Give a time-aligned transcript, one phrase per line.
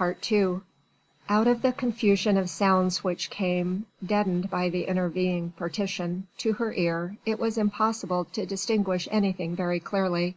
[0.00, 0.62] II
[1.28, 6.72] Out of the confusion of sounds which came deadened by the intervening partition to her
[6.72, 10.34] ear, it was impossible to distinguish anything very clearly.